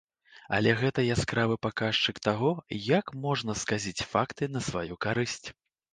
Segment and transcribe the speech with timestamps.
[0.59, 2.51] Але гэта яскравы паказчык таго,
[2.99, 5.45] як можна сказіць факты на сваю карысць.